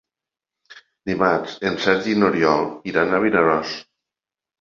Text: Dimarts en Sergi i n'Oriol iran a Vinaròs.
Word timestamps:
Dimarts 1.09 1.53
en 1.71 1.77
Sergi 1.83 2.11
i 2.13 2.15
n'Oriol 2.21 2.65
iran 2.93 3.13
a 3.13 3.21
Vinaròs. 3.27 3.75